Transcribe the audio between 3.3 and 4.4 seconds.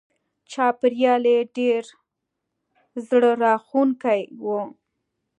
راښکونکی